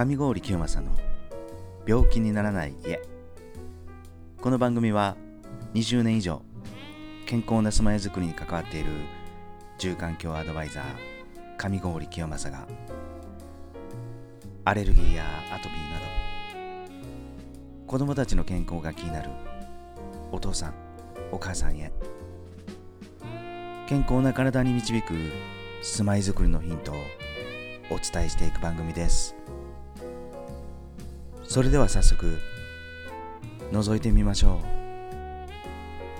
[0.00, 0.96] 上郡清正の
[1.86, 3.02] 病気にならない家。
[4.40, 5.14] この番組は
[5.74, 6.40] 20年以上
[7.26, 8.88] 健康な住まいづくりに関わっている
[9.76, 10.84] 住環境アドバイザー
[11.58, 12.66] 上郡清正が
[14.64, 16.06] アレルギーやアトピーなど
[17.86, 19.28] 子供たちの健康が気になる
[20.32, 20.74] お父さん
[21.30, 21.92] お母さんへ
[23.86, 25.12] 健康な体に導く
[25.82, 26.94] 住まいづくりのヒントを
[27.90, 29.36] お伝えしていく番組です。
[31.50, 32.38] それでは早速
[33.72, 34.60] 覗いてみましょ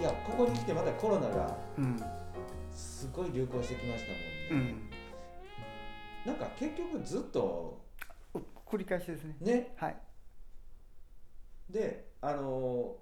[0.01, 1.97] いやここに来てまだコロナがうん。
[2.73, 4.05] すごい流行してきまし
[4.51, 4.75] たもんね、
[6.27, 6.33] うん。
[6.33, 7.81] なんか結局ずっと
[8.67, 9.37] 繰り返しですね。
[9.41, 9.75] ね。
[9.77, 9.97] はい。
[11.71, 12.97] であの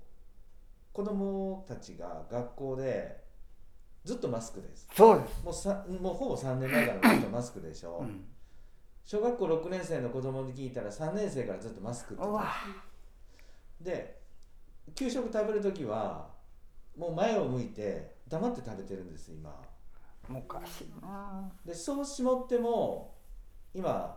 [0.93, 3.25] 子供たちが学校で
[4.05, 4.87] ずっとマスクです。
[4.95, 8.27] そうです、もうさもうほぼ3年前からずっとマスクでしょ、うん、
[9.09, 12.23] 小学校6年生の子供に聞いたら3年生からずっとマスクって
[13.81, 14.19] で
[14.95, 16.29] 給食食べる時は
[16.95, 19.51] もう前を向いて黙って食べてるんです今。
[20.31, 21.51] おかしいな。
[21.65, 23.15] でそうしもっても
[23.73, 24.15] 今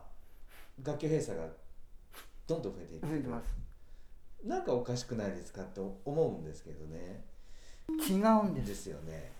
[0.84, 1.46] 学級閉鎖が
[2.46, 3.56] どんどん増えている増えてます。
[4.44, 7.24] なんかおかしくないですかって思うんですけどね。
[7.88, 8.68] 違うんです。
[8.68, 9.32] ですよね。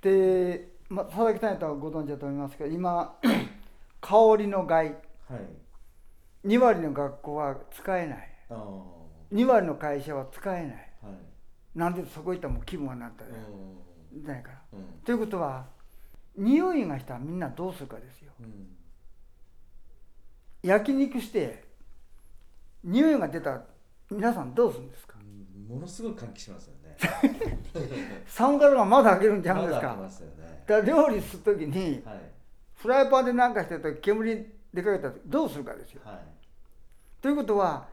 [0.00, 3.14] で、まあ、佐々木さんやったらご存知だと思いますけど今
[4.08, 4.86] 香りの害。
[4.86, 4.96] はい。
[6.46, 8.18] 2割の学校は使えない。
[8.50, 10.72] ああ2割の会社は使えない。
[11.02, 11.78] はい。
[11.78, 13.34] なんでそこ行ったらもう気分がなったじゃ
[14.32, 14.78] ないから。
[14.78, 14.88] んうん。
[15.04, 15.66] ということは
[16.36, 18.32] 匂いがしたらみんなどうするかですよ。
[18.40, 18.68] うん。
[20.62, 21.64] 焼肉して
[22.82, 23.64] 匂いが出たら
[24.10, 25.16] 皆さんどうするんですか？
[25.20, 25.24] う
[25.72, 25.74] ん。
[25.74, 26.96] ものすごい換気しますよね。
[28.26, 29.96] サンガルがまだ開けるんちゃうんですか？
[29.96, 30.64] ね。
[30.66, 32.20] だから料理するときにはい
[32.78, 36.00] フライパンで何かしてると煙出かけたらどうするかですよ。
[36.04, 36.18] はい
[37.20, 37.88] ということは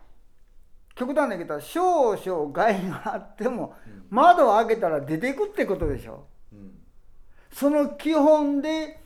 [0.93, 6.25] 極端な言い方少々害があってもうん窓を開けたら出ていくってことでしょ。
[6.53, 6.71] うん
[7.51, 8.99] その基本で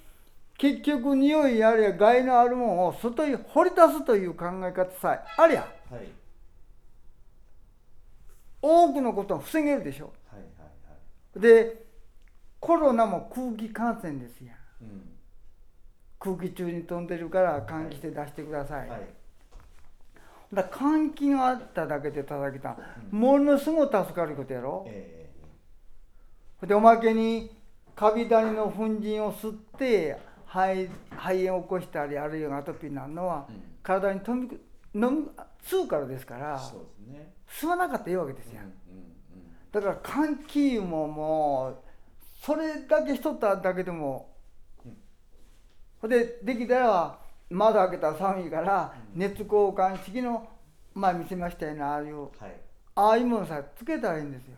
[0.57, 6.07] 結局匂いあるいは害のあるものを外に掘り出すという考え方さえありゃはい
[8.61, 10.11] 多くのことは防げるでしょ。
[10.31, 10.65] はいはいは
[11.37, 11.85] いで
[12.59, 14.55] コロナも空気感染ですやん。
[14.81, 15.08] うん
[16.19, 18.89] 空気中に飛んでるから換気して出してください。
[18.89, 19.01] はい。
[20.53, 22.75] だ換気があっただけで叩きた。
[23.11, 23.19] うん。
[23.19, 24.85] ものすごい助かることやろ。
[24.87, 25.29] え
[26.63, 27.55] でおまけに
[27.95, 33.61] カビダニの粉塵を吸って肺肺炎を起こしたりあるいはアトピーになるのはえうん。
[33.81, 34.57] 体に飛び
[34.93, 35.31] 飲む
[35.63, 36.59] 吸うからですから
[37.07, 37.33] ね。
[37.47, 38.63] 吸わなかったらいいわけですよう
[38.93, 39.09] んうん
[39.71, 39.95] だから
[40.27, 41.77] 換気ももう
[42.41, 44.38] それだけしとっただけでもうん
[46.01, 49.19] ほんでできたら窓開けたら寒いからうん。
[49.19, 50.47] 熱交換式の
[50.93, 52.29] 前見せましたよねああいうはい。
[52.95, 54.57] ああいうものさえつけたらいいんですよ。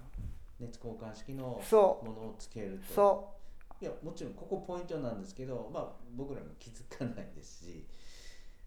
[0.59, 2.93] 熱交換式のもそのをつけると。
[2.93, 3.29] そ
[3.81, 7.87] いやもちろんここポイントなんですけど、まあ、僕らも気づかないですし。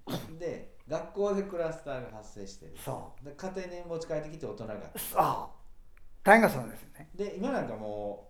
[0.38, 2.76] で学校でクラスターが発生してる。
[2.76, 4.74] そで家庭に持ち帰ってきて大人が。
[4.74, 5.20] うそう。
[6.22, 7.10] 大変がそうですよね。
[7.14, 8.28] で今なんかも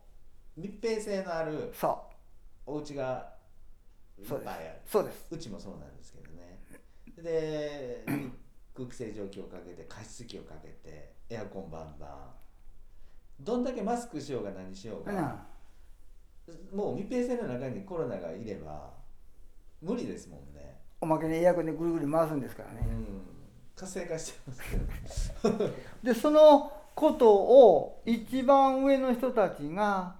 [0.56, 2.05] う密閉性のあるそ
[2.66, 3.34] お家が
[4.19, 6.61] いっそうですぱいあるうそうですうちもそうなんですけどね
[7.17, 8.05] で
[8.75, 12.11] 空気清浄機をかけて加湿器をかけてエアコンバンバン
[13.41, 15.55] どんだけマスクしようが何しようが、うん
[16.75, 18.91] もう密閉性の中にコロナがいれば
[19.81, 20.79] 無理ですもんね。
[21.01, 23.07] おまけにエアコンでぐるぐる回すんですからねうん。
[23.75, 24.63] 活性化してます
[25.43, 25.71] けど。
[26.03, 30.17] でそのことを一番上の人たちが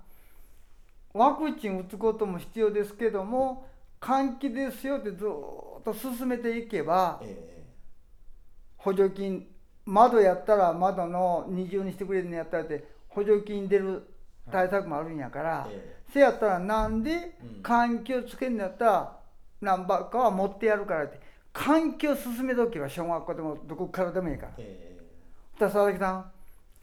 [1.12, 3.69] ワクチン打つことも必要ですけども
[4.04, 5.19] 換気ですよってずっ
[5.82, 7.65] と進めていけばえ
[8.76, 9.47] 補助金
[9.87, 14.03] 窓やったら窓の二重にしてくれるのやったらって補助金出る
[14.50, 19.16] 対策もあるんやから、ええせやったらなんでうん換気をつけるんやったら
[19.60, 21.18] 何ばっかは持ってやるからって
[21.53, 24.53] 換気を進めとけば小学校でもどこからでもいいから。
[24.59, 24.95] ええ
[25.59, 26.30] だ佐々木さん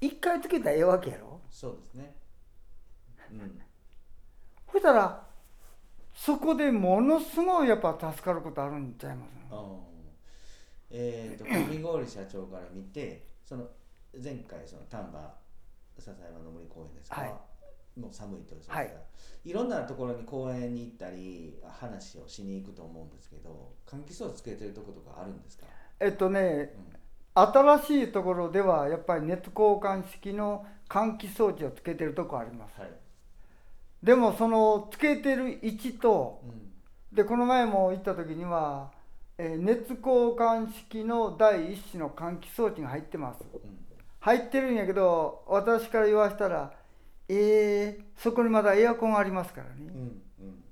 [0.01, 1.39] 一回つけたらええわけやろ？
[1.49, 2.15] そうですね。
[3.31, 3.61] うん。
[4.71, 5.23] そしたら
[6.23, 9.57] そこでものすごいやっぱ助かることあるんちゃいますあー。
[10.91, 13.65] えっ、 と上郡社長から見てその
[14.23, 15.19] 前回その丹波
[15.97, 17.99] 笹山の森公園ですか、はい。
[17.99, 18.93] もう寒いとですはい。
[19.45, 25.65] いろんなところに公園に行ったり話をしに行くと思うんですけど換気装置つけてるとことかあるんですか、
[25.99, 26.75] えっとね
[27.35, 27.43] うん。
[27.51, 32.79] 新しいところではやっぱり熱交換式の換気装置をつけてるとこあります。
[32.79, 32.91] はい
[34.03, 36.71] でもそのつけてる位置とうん。
[37.15, 38.91] でこの前も行った時には
[39.37, 43.39] えー熱交換式の第一種の換気装置が入ってます。
[43.53, 43.59] うん。
[44.19, 46.73] 入ってるんやけど私から言わしたら
[47.27, 50.63] えー、そこにまだエアコンありますからね、うんうん。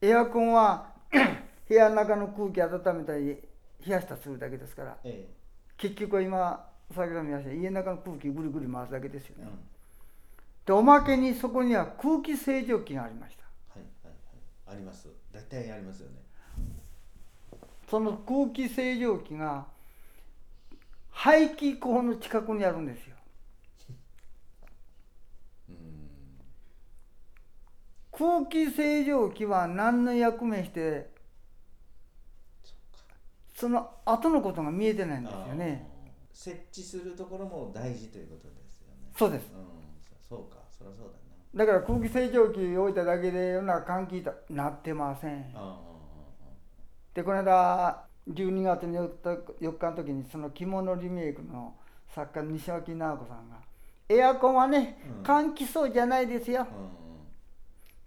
[0.00, 0.92] エアコンは
[1.68, 4.96] 部屋の中の空気温めたり冷やしたりするだけですから。
[5.04, 5.28] え
[5.78, 9.71] 結局は今先ほど見ました家の中の空気ぐるぐる回すだけですよね、えうん
[10.64, 13.42] でおまけにそこには空気清浄機がありました。
[13.78, 14.14] はいはい
[14.66, 14.76] はい。
[14.76, 15.08] あります。
[15.32, 16.16] 大体ありますよね。
[17.90, 19.66] その空気清浄機が
[21.10, 23.16] 排気口の近くにあるんですよ。
[25.68, 25.76] うん。
[28.12, 31.10] 空気清浄機は何の役目して
[33.56, 35.88] その後のことが見えてないんですよね。
[36.32, 39.10] 設置するところも大事ということですよね。
[39.18, 39.50] そうです。
[39.54, 39.81] うん
[40.32, 45.44] そそうかそりゃそうだだから空気清浄機置いただけで世の中換気となってません。
[47.12, 51.74] でこの間12月の 4, 4日の時にその着物リメイクの
[52.14, 53.56] 作家の西脇直子さんが
[54.08, 55.22] 「エアコンはねうん。
[55.22, 56.66] 換気そうじゃないですよ。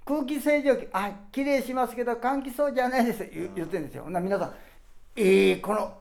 [0.04, 3.56] 空気清浄機あきれいしますけど換気そうじゃないです」言うん。
[3.56, 4.04] 言ってるんですよ。
[4.06, 4.54] ほんなら皆さん
[5.16, 5.96] 「えー、この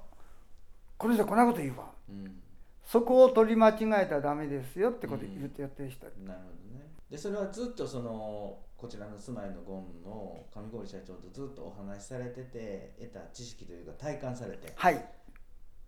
[0.97, 1.91] この人こんなこと言うわ。
[2.09, 2.41] うん
[2.85, 6.91] そこを取り間違えたらダメですよ」ってこと言ってやってる人、なるほどね。
[7.11, 14.73] でそれはずっとそのこちらの住まいのゴンの上郡社長とずっとお話しされてて得た知識というか体感されて。
[14.75, 14.95] はい。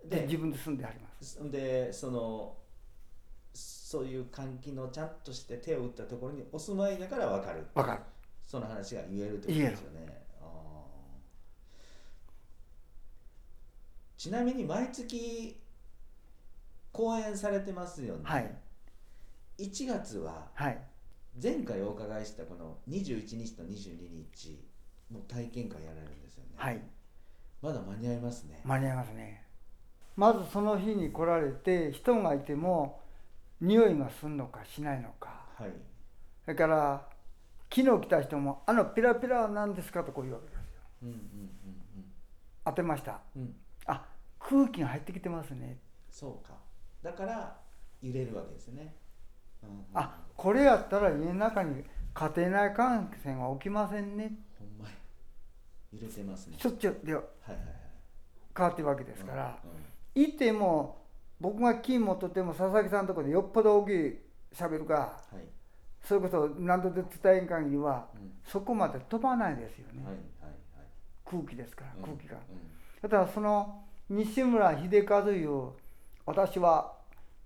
[0.04, 1.50] でで自分で住んであります。
[1.50, 2.56] でその
[3.52, 8.00] そういう換気のちゃんとして手を打ったところにお住まいだから分かるわかる。
[8.46, 10.26] その話が言えるってことですよね。
[14.16, 15.60] ちなみに毎月
[16.96, 18.50] 講演されてますよね、はい。
[19.58, 20.78] 1月ははい。
[21.42, 24.64] 前回お伺いしたこの21日と22日
[25.12, 26.80] もう体験会やられるんですよね、はい。
[27.60, 29.44] まだ間に合いますね、間に合いますね。
[30.16, 33.02] まずその日に来られて人がいても
[33.60, 35.44] 匂いがすんのかしないのか。
[35.58, 35.70] はい。
[36.46, 37.06] それから
[37.70, 40.62] 昨日来た人も「あのピラピラは何ですか?」とこう言うわけですよ。
[41.02, 41.16] うんうん
[42.64, 43.20] 当てました。
[43.36, 43.56] うんうんうん。
[43.84, 44.06] あ
[44.40, 45.78] 空気が入ってきてますね。
[46.10, 46.65] そうか
[47.06, 47.56] だから
[48.02, 48.92] 揺れるわけですね、
[49.62, 49.84] うんうん。
[49.94, 54.32] あこれやったら家の中に家庭内感染は起きませんね。
[54.58, 54.94] ほんまや。
[55.92, 56.56] 揺れてますね。
[56.58, 57.20] しょっちゅうでは。
[57.20, 57.66] いはいはい。
[58.56, 59.56] 変わってるわけですから。
[59.64, 61.04] うんいても
[61.38, 64.18] 僕が金持っとっても佐々木さんのところでよっぽど大きい
[64.52, 65.44] 喋るかはい。
[66.02, 68.32] それこそ何度で伝えん限りはうん。
[68.44, 70.54] そこまで飛ばないですよね、はいはい
[71.24, 73.08] 空気ですからはい空気が、うん。
[73.08, 75.70] だからその西村秀和いう
[76.24, 76.95] 私は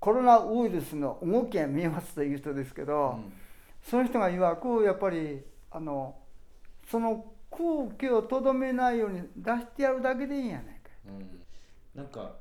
[0.01, 3.33] コロナウイルスの動きが見えますという人ですけど、うん。
[3.83, 6.17] その人が曰くやっぱりあの
[6.91, 11.41] その空気をとどめないように出してやるだけでいいんやないかうん。
[11.95, 12.37] なんか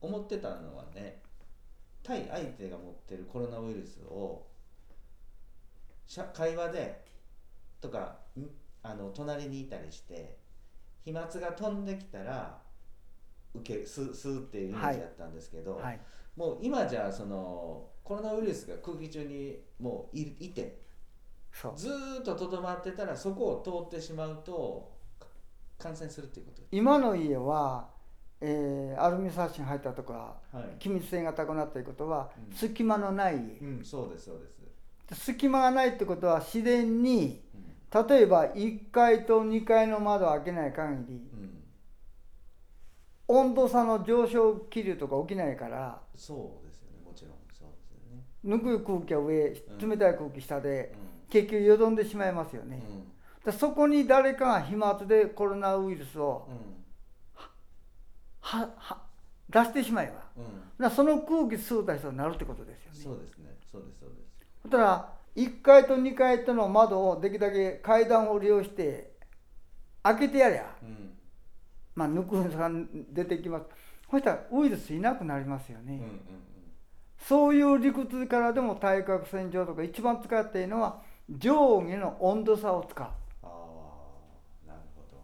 [0.00, 1.20] 思ってたのはね
[2.02, 4.46] 対相手が持ってるコロナウイルスを
[6.32, 7.04] 会話で
[7.80, 8.46] とかん
[8.82, 10.38] あの隣にいたりして
[11.04, 12.58] 飛沫が飛んできたら
[13.54, 16.00] 受け吸う吸うっていうイメージだったんですけど、はい
[16.36, 20.80] もう今じゃあそのコロナウイルスが空気中にもういいて
[21.52, 21.72] そう。
[21.76, 25.26] ずーっととどまってたらそこを通ってしまうとか
[25.78, 26.62] 感染するっていうこと？
[26.70, 27.88] 今の家は、
[28.40, 32.56] えーアルミサッシに入ったとかはい、気密性が高くなったということは、うん。
[32.56, 33.40] 隙間のない家。
[33.60, 34.38] うん、そうですそう
[35.08, 38.06] です、隙間がないってことは自然にうん。
[38.08, 41.39] 例えば1階と2階の窓を開けない限りうん、
[43.32, 46.98] 温度差の上昇気流とか起きないからそうですよね。
[47.06, 50.92] もちろんそうですよね、ぬくい空気は上うん冷たい空気下で
[51.28, 52.80] う結局よどんでしまいますよね、ん。
[52.80, 53.12] うん
[53.44, 56.48] でそこに誰かが飛沫でコロナウイルスを
[58.40, 59.02] はは
[59.48, 60.44] 出してしまえば
[60.80, 60.90] うん。
[60.90, 62.98] その空気吸うた人になるってことですよね。
[63.00, 63.56] そうですね。
[63.70, 64.20] そうですそうです。
[64.62, 69.12] そしたら1階と2階との窓をできるだけ階段を利用して
[70.02, 71.09] 開けてやりゃうん
[72.00, 73.66] まあぬくさん出てきます。
[74.10, 76.20] そしたらウイルスいなくなりますよね、うんうんうん。
[77.18, 83.06] そういう理屈からでも対角線上とか一番使っているのは上下の温度差を使う。
[83.06, 83.12] あ
[83.44, 85.18] あなるほど。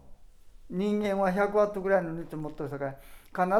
[0.69, 2.95] 人間は100ワットぐらいの熱を持ってるから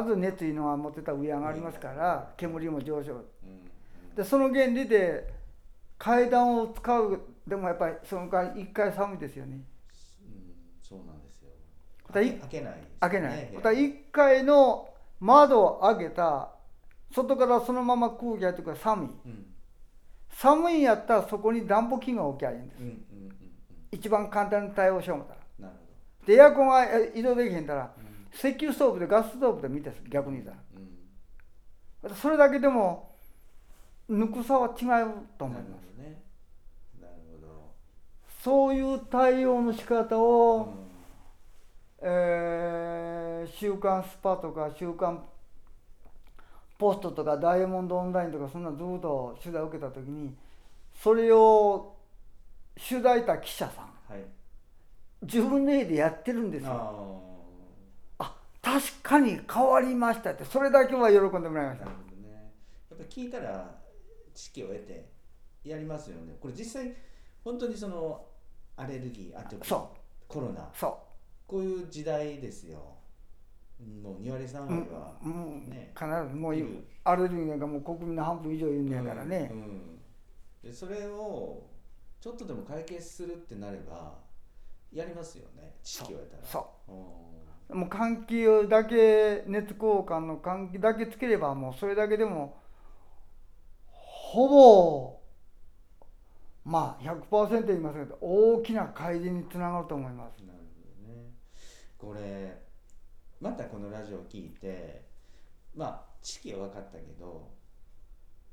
[0.00, 3.12] 必ず熱いうのは持ってたら上上がりますから煙も上昇。
[3.12, 4.14] うんうん。
[4.14, 5.34] でその原理で
[5.98, 9.56] 階段を使うでもやっぱりその間一回寒いですよね。
[9.56, 11.17] うんそうなん
[12.12, 12.88] 開けないね。
[13.00, 13.46] 開けない。
[13.46, 14.88] 部屋また1階の
[15.20, 16.50] 窓を開けた
[17.12, 19.46] 外からそのまま空気入ってくる寒いうん。
[20.30, 23.32] 寒いんやったらそこに暖房器具が置きゃいいんですうんうんうんうん。
[23.90, 25.34] 一番簡単に対応しよう思った
[25.64, 25.70] ら。
[26.26, 28.28] でエアコンがえ移動できへんたらど、うん。
[28.32, 30.56] 石油ストーブでガスストーブで見て逆に言ったら
[32.10, 32.16] うん。
[32.16, 33.16] それだけでも
[34.08, 34.76] ぬくさは違う
[35.38, 36.22] と思ないるますね。
[37.00, 37.14] なる
[37.46, 37.72] ほ
[38.42, 40.87] そういう対応の仕方どを、うん
[42.00, 45.24] えー週刊スパとか週刊
[46.78, 50.34] ポストとかダイヤモンドオンラインとかそんなずっと取材を受けた時に
[51.02, 51.96] それを
[52.88, 54.24] 取材した記者さんはい。
[55.22, 56.70] 自分の家でやってるんですよ。
[58.18, 61.86] ああ確かに変わりましたってそれだけは喜んでもらいました。
[61.86, 62.52] あなるほどね。
[62.90, 63.74] やっぱ聞いたら
[64.32, 65.08] 知識を得て
[65.64, 66.36] やりますよね。
[66.40, 66.94] これ実際
[67.42, 68.24] 本当にその
[68.76, 69.96] アレルギーあとそ
[70.28, 71.07] コロナそ
[71.48, 72.78] こういう時代ですよ。
[74.02, 75.70] もう2割3う、う割んは、うん。
[75.70, 75.92] ね。
[75.94, 79.98] 必ずもういるアレルギーなんかもう国民の半分以上いるんやからね、うんうん。
[80.62, 81.66] でそれを
[82.20, 84.18] ちょっとでも解決するってなれば
[84.92, 85.76] やりますよね。
[85.82, 86.42] 知識を得たら。
[86.44, 87.76] そうう。
[87.76, 87.78] ん。
[87.80, 92.56] もう換気だけ熱交換の換気だけつければもうそれだけでも
[93.86, 95.20] ほぼ
[96.64, 100.40] まあ100%言いますけど大きな改善につながると思います。
[100.42, 100.57] ね
[101.98, 102.56] これ
[103.40, 105.02] またこのラジオを聞いて
[105.74, 107.50] まあ知識は分かったけど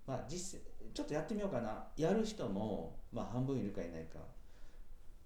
[0.06, 0.62] まあ実際
[0.94, 1.84] ちょっとやってみようかな。
[1.98, 4.20] やる人もまあ半分いるかいないか。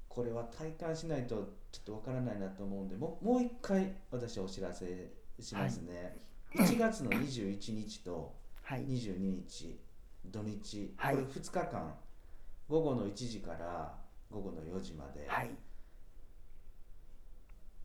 [0.08, 1.36] これは体感しないと
[1.72, 6.18] ちょっと分からないなと思うんでもうもう一回私お知らせしますね、
[6.56, 8.34] 1月の21日と
[8.64, 9.80] はい、22日
[10.26, 11.16] 土日、はい。
[11.16, 11.96] これ2日間。
[12.68, 13.96] 午後の1時から
[14.30, 15.50] 午後の4時まで、はい、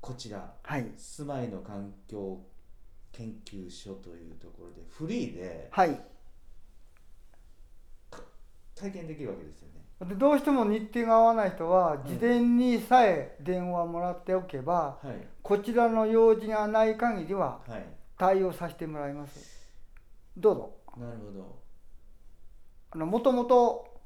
[0.04, 2.38] こちらはい、住まいの環境
[3.10, 5.98] 研究所というところでフリーではい。
[8.74, 10.10] 体験できるわけですよね。
[10.10, 17.86] でどうしても日程が合わない人は事前にさえ電話もらっておけば、はいこちらの用事がない限りははい
[18.18, 19.70] 対応させてもらいます。
[20.36, 20.72] どうぞ。
[20.98, 21.58] なるほど
[22.90, 24.02] あのもともと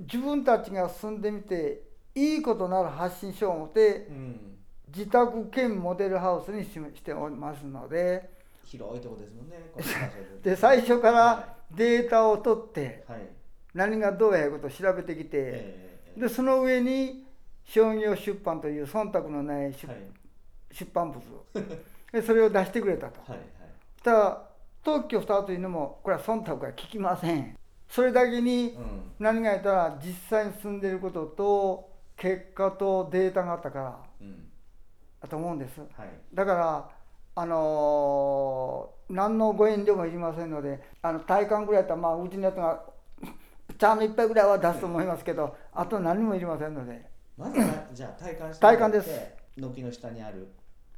[0.00, 1.84] 自分たちが住んでみて
[2.16, 4.54] いいことなら発信しよう思ってうん
[4.94, 8.32] 自宅兼モデルハウスにししておりますので。
[8.64, 9.56] 広いとこですもんね
[10.42, 10.54] で。
[10.56, 13.28] 最初かはらデータを取っていはい。
[13.74, 17.26] 何がどうやいうことを調べてきてええでその上に
[17.64, 19.96] 商業出版という忖度のない出,、はい。
[20.70, 21.20] 出版物
[22.12, 23.20] でそれを出してくれたと。
[23.20, 23.48] はいはい。
[24.02, 24.42] ただ
[24.84, 27.56] 特許2つというのもこれは忖度は聞きません。
[27.88, 29.12] それだけにうん。
[29.18, 34.50] 何が言ったら実際に住んでいることと結果とデータがあったからうん
[35.24, 35.80] だと思うんです。
[35.80, 36.10] はい。
[36.34, 36.90] だから
[37.36, 42.82] あのー何のご遠慮もいりませんのであの体感ぐらいやったらまあうちのやつが
[43.76, 47.10] 茶の一杯ぐらいは出すと思いますけどあと何もいりませんので。
[47.36, 49.10] まずは じゃあ体感して体感です。
[49.56, 50.48] 軒の下にある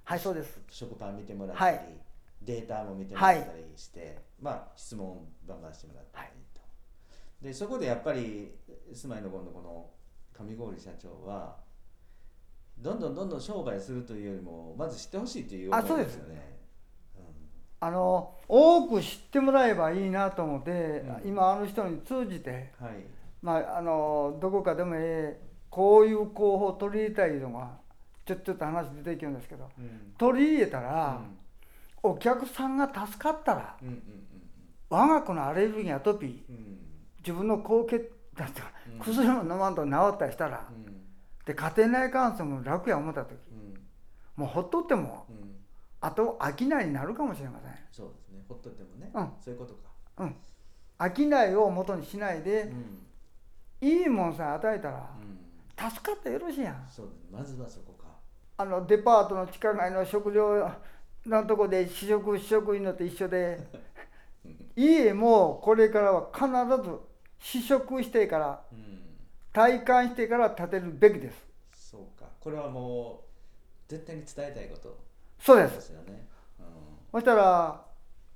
[0.05, 0.61] はいそうです。
[0.71, 1.89] 食パン見てもらったり、はい。
[2.43, 6.31] データも見てもらったりして、まあ質問バンバンしてもらったらいい。
[6.55, 6.61] と、
[7.43, 8.57] でそこでやっぱり
[8.93, 9.91] 住まいの今度この
[10.33, 11.57] 上郡社長は
[12.79, 16.57] どんどんどんどん商売するというよりもまず知ってほしいという思いあそうでですすよね。
[17.79, 20.71] あの多く知ってもらえばいいなと思って、
[21.25, 21.29] うん。
[21.29, 22.97] 今あの人に通じてうんはい。
[23.43, 27.71] まああのどこかでもええこういう候補を取り入れたいのが
[28.25, 30.15] ちょちょっと話出てきるんですけどうん。
[30.19, 31.37] 取り入れたうら、ん。
[32.03, 34.03] お客さんが助かったらうんうん
[34.89, 36.57] 我が子のアレルギーアトピーうん。
[36.57, 36.77] うん
[37.19, 38.99] 自分の高血だってうん。
[39.01, 40.96] 薬も飲まんと治ったりしたら、うん
[41.47, 43.39] で家庭内感染も楽や思った時。
[43.53, 43.81] うん。
[44.35, 45.57] もうほっとってもうん。
[46.01, 47.73] あと商いになるかもしれません。
[47.91, 48.45] そうですね。
[48.49, 49.31] ほっとってもね、うん。
[49.41, 51.13] そういうことか。
[51.17, 53.89] 商いを元にしないでうん。
[53.89, 55.91] いいもんさえ与えたらうん。
[55.91, 56.87] 助かってよろしいやん。
[56.91, 58.07] そうですまずはそこか。
[58.59, 60.69] あのデパートの地下街の食料
[61.27, 63.61] のとこで試食試食いうのと一緒で
[64.75, 66.47] 家もこれからは必
[66.91, 66.99] ず
[67.39, 69.06] 試食してからうん
[69.57, 71.47] 体感してから建てるべきです。
[71.73, 72.27] そうか。
[72.41, 73.23] これはも
[73.89, 74.99] う絶対に伝えたいこと。
[75.41, 76.29] そうでですね、
[76.61, 76.63] う
[77.11, 77.83] そしたら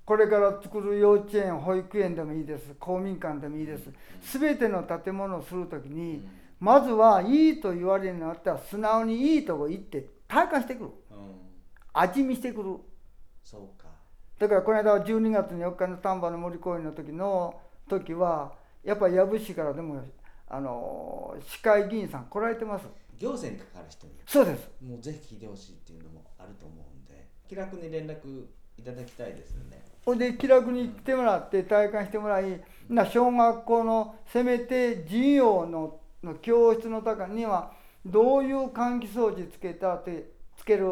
[0.06, 2.74] これから作る幼稚園保育園でもいいです。
[2.80, 3.90] 公民館でもいいです。
[4.38, 5.94] 全ての建物をするときん。
[5.94, 6.26] に
[6.58, 10.90] まずはいいと言われるようになったら素直にいいとこ行って体感してくる。
[11.10, 11.34] うん、うん、
[11.92, 12.76] 味見してくる。
[13.44, 13.90] そうか。
[14.38, 17.60] だからこの間は12月の4日の丹波の森公園の時の
[17.90, 20.02] 時はやっぱり藪市からでも
[20.50, 22.86] あの市会議員さん来られてます。
[23.18, 24.12] 行政に関わる人に。
[24.26, 24.68] そうです。
[24.82, 29.84] もうぜひ聞いてほしいっていうのもあると思うんで気楽に連絡いただきたいですよね。
[30.04, 37.72] ほんで気楽に来てもらって体感してもらいな小学校のせめて授業のの教室の中には
[38.04, 40.86] どういう換気装置つけたってつける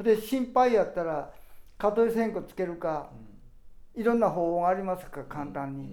[0.00, 1.30] で心配やったら
[1.76, 3.10] 蚊取り線香つけるか
[3.94, 5.84] いろんな方法がありますから簡単に、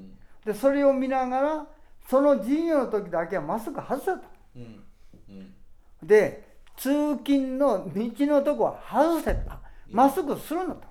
[0.46, 0.54] うん。
[0.54, 1.68] でそれを見ながら
[2.10, 4.12] その授業の時だけはマスク外せと
[4.56, 4.84] うん。
[5.30, 5.54] うん。
[6.02, 9.52] で通勤の道のとこは外せと
[9.92, 10.82] マスクするのと。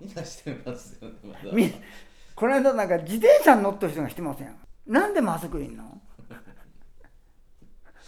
[0.00, 1.08] みんなしてますよ
[1.52, 1.86] ねま
[2.34, 4.54] この間なんか自転車に乗った人がしてません？
[4.86, 6.00] なんでマスクいんの？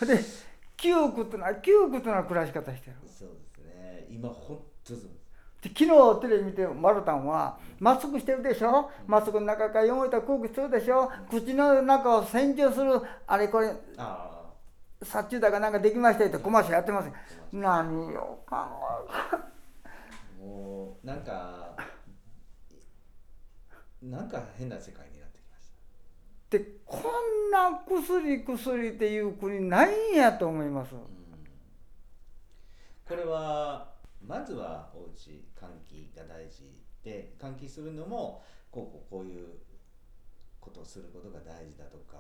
[0.07, 0.21] で
[0.77, 2.97] 窮屈な窮屈な暮らし方してる。
[3.07, 4.07] そうですね。
[4.11, 4.29] 今
[5.63, 8.91] 昨日テレビ見てマルタンはマスクしてるでしょ？
[9.07, 11.11] マスクの中から汚れた空気するでしょ？
[11.31, 14.41] 口の中を洗浄するあれこれあ
[15.03, 17.11] 殺虫だかなんかできましたよってコマーシャルやってます
[17.53, 19.05] 何を考あ
[20.39, 21.75] もうなんか
[24.03, 25.73] なんか変な世界になってきまし
[26.53, 30.93] えでこんな薬薬っていう国ないんやと思います。
[30.93, 31.05] た、うん、
[33.09, 33.89] これは
[34.21, 36.73] まずはおうち換気が大事
[37.03, 39.49] で換気するのもこうこうこういう
[40.61, 42.17] ことをすることが大事だとか。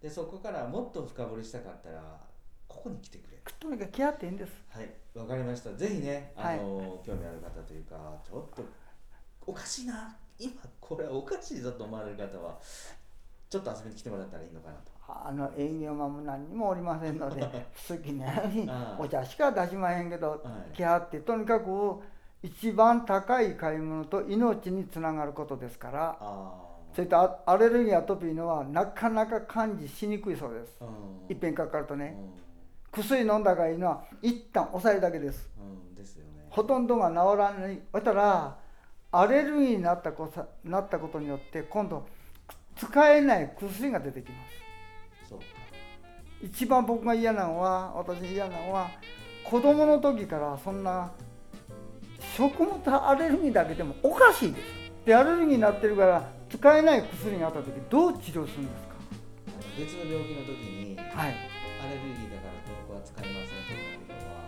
[0.00, 2.20] でそこからもっと深掘りしたかったら
[2.68, 3.38] ここに来てくれ。
[3.58, 4.52] とにかく気合っていいんです。
[4.68, 5.72] はい、わかりました。
[5.72, 6.58] ぜひね、あはい。
[6.58, 8.64] の、興味ある方というか、ちょっと
[9.46, 12.60] おかしいな、今これはおかしいぞと思われる方は、
[13.48, 14.92] ちょっと遊びに来てもらったらいいのかなと。
[15.08, 17.40] あの営業マンも何にもおりませんので
[17.88, 20.36] 好きなようにお茶しか出しまへんけどは
[20.72, 20.76] い。
[20.76, 22.00] 来はってとにかく
[22.42, 30.78] 一番高い買い物と命につながることですからあそういったアアレルギーアトピーのはなかなか感知しにくいそうです。
[30.80, 32.16] あ、うん、いっぺんかかるとね。
[32.92, 35.48] う薬飲んだがいいのは一旦抑えるだけです。
[35.60, 36.46] ん、うん、ですよね。
[36.50, 37.80] ほとんどが治らない。
[37.92, 38.58] おったら
[39.12, 42.06] アレルギーになったこさなったことによって今度
[42.76, 44.67] 使えない薬が出てきます。
[46.42, 48.90] 一番僕が嫌なのは私嫌なのは
[49.44, 51.10] 子供の時からそんな
[52.36, 55.06] 食物アレルギーだけでもおかしいでしょ。
[55.06, 58.88] でアレルギーになってるから使えない薬があった時どう治療するんです
[59.48, 61.34] あの別の病気の時に、かはい。
[61.80, 64.38] アレルギーだからこの子は使いませんとかいうのは、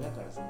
[0.00, 0.46] 親からする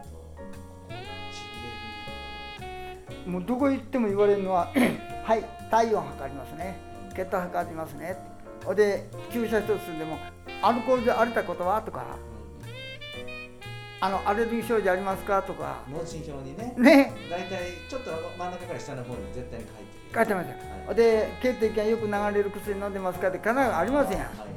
[3.24, 3.30] と。
[3.30, 4.72] もうどこ行っても言われるのは
[5.24, 6.88] はい体温測りますね。
[7.14, 8.16] 血糖測りますね
[8.68, 10.18] ほんで注射一つでも
[10.60, 11.80] アルコールで荒れたことは？
[11.80, 12.04] とか。
[13.98, 15.42] あのアレルギー症状ありますか？
[15.42, 15.78] とか。
[15.88, 17.14] 問診票にね、ね。
[17.30, 20.14] 大体ちょっと真ん中から下の方に絶対に書いてる。
[20.14, 20.56] 書いてますよ。
[20.86, 20.96] はい。
[20.96, 23.28] で血液がよく流れる薬飲んでますか？
[23.28, 24.20] って必ずありますやん。
[24.20, 24.48] はいはい。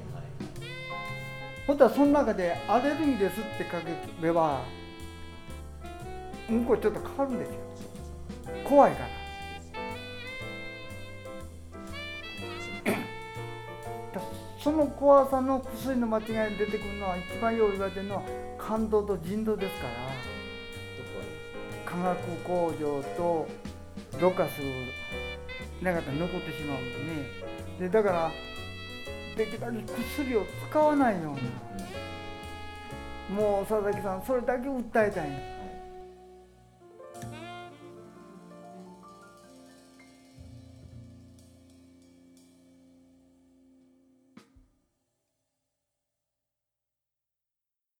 [1.65, 4.59] ほんとはその中でアレルギーですって書ければ
[6.49, 7.55] 向こうちょっと変わるんですよ。
[8.67, 9.20] 怖いから
[14.59, 18.23] その怖さの薬の間違いに出てくるのは一番よう言われてるのは
[18.57, 19.93] 感動と人道ですから。
[21.83, 23.47] 化学工場と
[24.17, 24.67] ろ過する
[25.81, 27.27] なかったら残ってしまうんでね。
[27.79, 28.31] でだから
[29.35, 31.41] できるだけ薬を使わないように。
[33.35, 35.60] もう佐々木さんそれだけ訴えたいの。